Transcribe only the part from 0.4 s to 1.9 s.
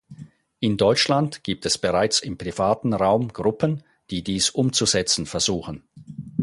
In Deutschland gibt es